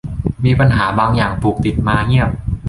[0.45, 2.29] มีปัญหาบางอย่างผูกติดมาเงียบ